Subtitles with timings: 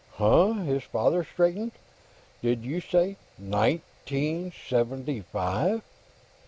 [0.13, 1.73] "Huh?" His father straightened.
[2.41, 5.83] "Did you say nineteen seventy five?"